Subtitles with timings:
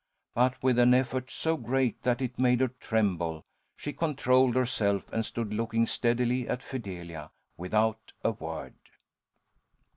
[0.33, 3.45] But with an effort so great that it made her tremble,
[3.77, 8.73] she controlled herself, and stood looking steadily at Fidelia without a word.